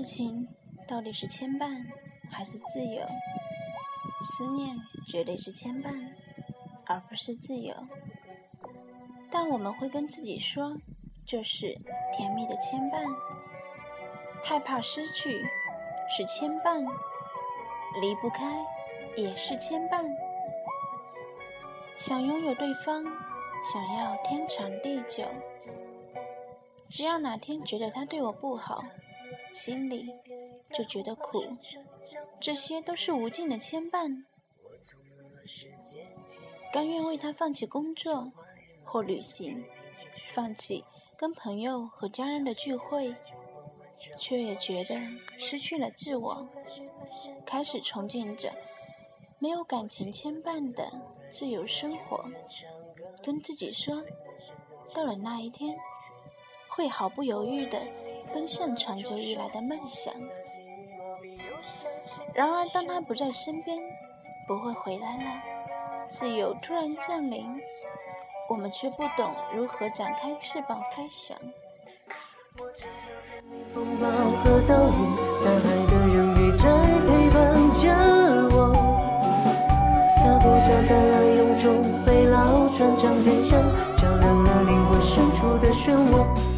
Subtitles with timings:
[0.00, 0.48] 爱情
[0.88, 1.84] 到底是牵绊
[2.30, 3.06] 还是自由？
[4.22, 4.74] 思念
[5.06, 6.08] 绝对是牵绊，
[6.86, 7.74] 而不是自由。
[9.30, 10.78] 但我们会跟自己说，
[11.26, 11.78] 这是
[12.16, 13.14] 甜蜜的牵绊。
[14.42, 15.44] 害怕失去
[16.08, 16.82] 是牵绊，
[18.00, 18.64] 离不开
[19.18, 20.10] 也是牵绊。
[21.98, 23.04] 想拥有对方，
[23.70, 25.26] 想要天长地久，
[26.88, 28.82] 只要哪天觉得他对我不好，
[29.52, 30.14] 心里
[30.72, 31.42] 就觉得苦。
[32.40, 34.24] 这些都是无尽的牵绊。
[36.72, 38.32] 甘愿为他放弃工作
[38.84, 39.64] 或旅行，
[40.32, 40.84] 放弃
[41.16, 43.14] 跟朋友和家人的聚会。
[44.18, 44.98] 却也觉得
[45.36, 46.48] 失去了自我，
[47.44, 48.50] 开始憧憬着
[49.38, 50.90] 没有感情牵绊的
[51.30, 52.24] 自由生活，
[53.22, 54.02] 跟自己说，
[54.94, 55.78] 到了那一天，
[56.70, 57.78] 会毫不犹豫的
[58.32, 60.12] 奔向长久以来的梦想。
[62.34, 63.78] 然而，当他不在身边，
[64.46, 65.42] 不会回来了，
[66.08, 67.46] 自由突然降临，
[68.48, 71.36] 我们却不懂如何展开翅膀飞翔。
[73.72, 74.98] 风暴和暴雨，
[75.44, 76.64] 大海的人鱼在
[77.06, 77.38] 陪伴
[77.74, 77.82] 着
[78.56, 78.58] 我。
[80.16, 83.52] 大风像在暗涌中被老船长点燃，
[83.96, 86.49] 照亮了灵魂深处的漩涡。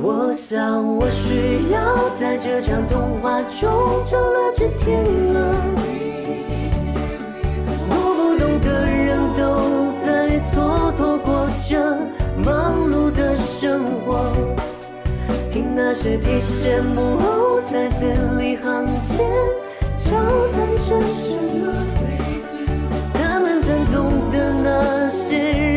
[0.00, 3.68] 我想我需要在这场童话中
[4.04, 5.04] 找了只天
[5.34, 5.34] 鹅。
[7.90, 10.56] 我不懂的人都在蹉
[10.94, 11.98] 跎过着
[12.44, 14.32] 忙碌的生活。
[15.50, 18.04] 听那些提线木偶在字
[18.38, 19.26] 里行间
[19.96, 20.16] 交
[20.52, 21.74] 谈着什么？
[23.12, 25.67] 他们怎懂得那些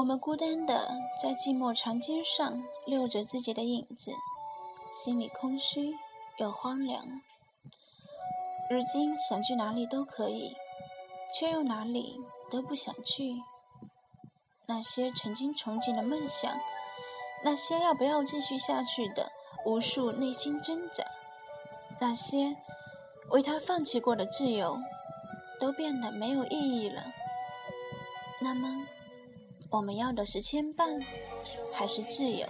[0.00, 0.88] 我们孤单的
[1.22, 4.12] 在寂寞长街上溜着自己的影子，
[4.90, 5.94] 心里空虚
[6.38, 7.20] 又荒凉。
[8.70, 10.56] 如今想去哪里都可以，
[11.34, 12.18] 却又哪里
[12.50, 13.42] 都不想去。
[14.64, 16.50] 那些曾经憧憬的梦想，
[17.44, 19.30] 那些要不要继续下去的
[19.66, 21.04] 无数内心挣扎，
[22.00, 22.56] 那些
[23.28, 24.78] 为他放弃过的自由，
[25.58, 27.12] 都变得没有意义了。
[28.40, 28.86] 那么，
[29.70, 31.04] 我们要的是牵绊，
[31.72, 32.46] 还是自由？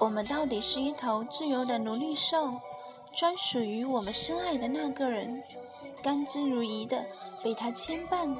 [0.00, 2.54] 我们到底是一头自由的奴隶兽，
[3.14, 5.42] 专属于我们深爱的那个人，
[6.02, 7.04] 甘之如饴的
[7.42, 8.36] 被他牵绊？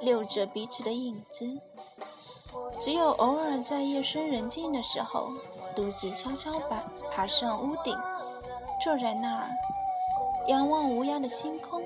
[0.00, 1.58] 溜着彼此的影子，
[2.80, 5.32] 只有偶尔在夜深人静的时候，
[5.74, 7.96] 独自悄悄爬爬上屋顶，
[8.82, 9.50] 坐在那儿，
[10.48, 11.82] 仰望无涯的星空，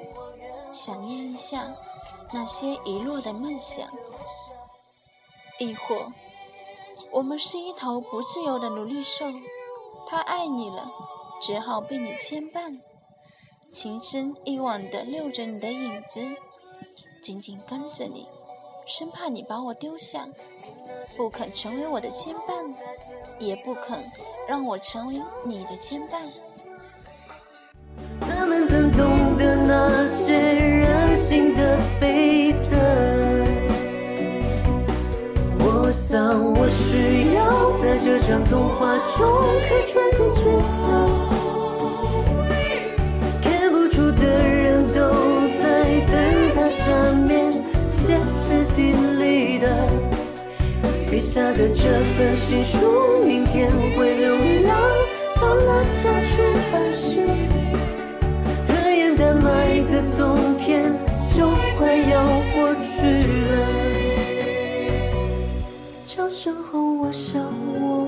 [0.73, 1.75] 想念一下
[2.33, 3.89] 那些遗落的梦想。
[5.59, 6.13] 亦或，
[7.11, 9.27] 我们是一头不自由的奴隶兽，
[10.07, 10.91] 他爱你了，
[11.41, 12.81] 只好被你牵绊，
[13.73, 16.21] 情深一往的遛着你的影子。
[17.23, 18.27] 紧紧跟着你，
[18.85, 20.27] 生怕你把我丢下，
[21.17, 22.75] 不肯成为我的牵绊，
[23.39, 24.05] 也不肯
[24.49, 26.21] 让我成为你的牵绊。
[28.21, 30.62] 他们怎懂得那些
[36.73, 39.27] 需要在这场童话中
[39.65, 40.85] 客串个角色，
[43.43, 45.01] 看不出的人都
[45.61, 45.65] 在
[46.07, 46.13] 灯
[46.55, 46.91] 塔下
[47.27, 49.67] 面歇斯底里的。
[51.11, 54.35] 笔下的这份情书，明天会流
[54.67, 54.75] 浪，
[55.41, 57.21] 到了家却害羞，
[58.67, 61.12] 和烟袋埋在冬天。
[66.33, 67.45] 身后，我想
[67.79, 68.02] 我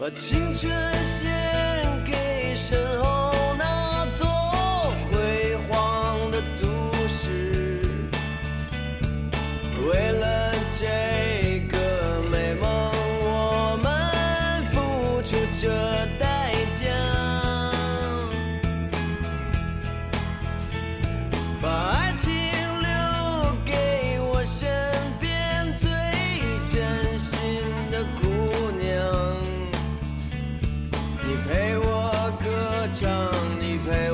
[0.00, 0.72] 把青春
[1.04, 1.30] 献
[2.06, 4.26] 给身后那座
[5.12, 7.82] 辉煌的都市。
[9.86, 12.90] 为了这个美梦
[13.22, 15.68] 我们付出着
[16.18, 16.29] 代
[33.86, 34.09] pale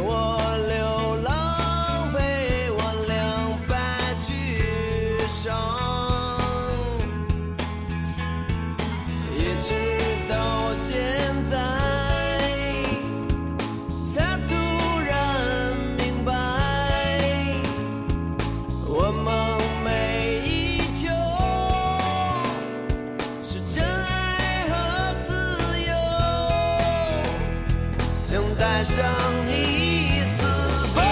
[28.86, 29.04] 向
[29.48, 30.46] 你私
[30.94, 31.02] 奔，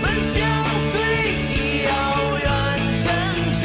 [0.00, 0.40] 奔向
[0.92, 0.96] 最
[1.84, 1.88] 遥
[2.38, 2.44] 远
[2.96, 3.04] 城
[3.60, 3.62] 墙，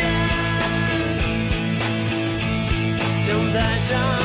[3.26, 4.17] 想带上。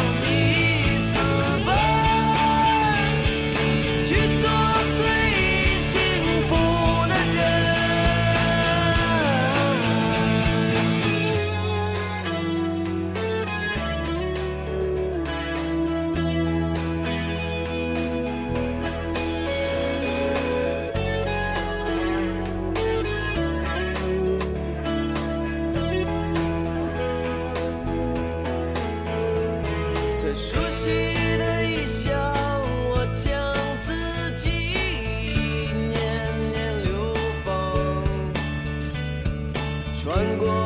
[40.13, 40.62] 穿过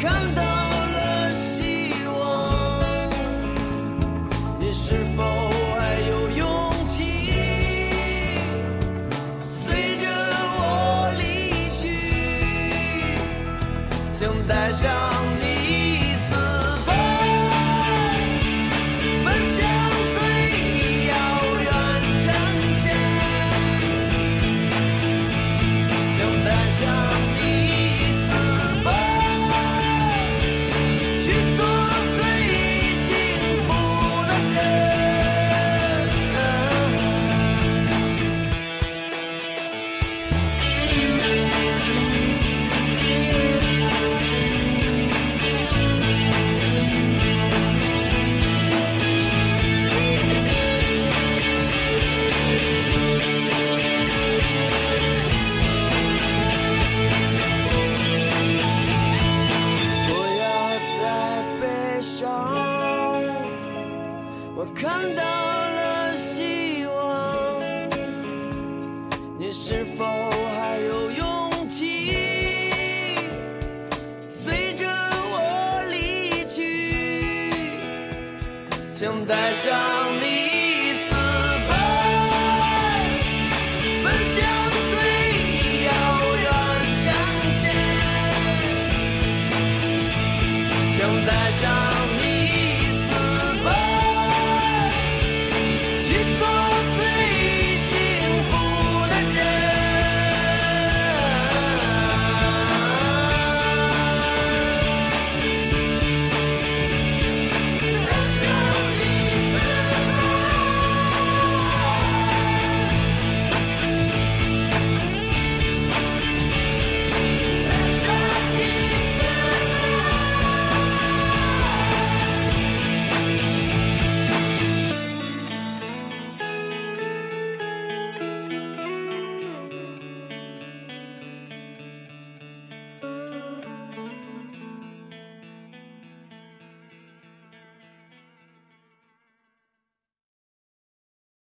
[0.00, 3.10] 看到了希望
[4.60, 5.24] 你是否
[5.76, 6.96] 还有勇气
[9.50, 11.82] 随着我离去？
[14.14, 14.88] 想带上
[69.48, 72.12] 你是否还有勇气
[74.28, 77.72] 随着我离去？
[78.94, 79.72] 想带上
[80.20, 80.37] 你。